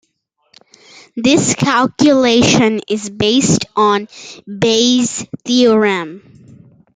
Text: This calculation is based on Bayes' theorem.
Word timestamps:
This 1.15 1.53
calculation 1.53 2.81
is 2.89 3.07
based 3.07 3.65
on 3.75 4.07
Bayes' 4.47 5.27
theorem. 5.45 6.75